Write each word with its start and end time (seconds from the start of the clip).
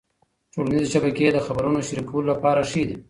ټولنيزې 0.53 0.87
شبکې 0.93 1.27
د 1.33 1.37
خبرونو 1.45 1.79
شریکولو 1.87 2.29
لپاره 2.31 2.61
ښې 2.69 2.83
دي. 2.89 2.97